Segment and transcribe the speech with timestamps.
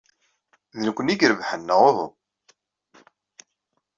[0.77, 2.07] D nekkni ay irebḥen, neɣ uhu?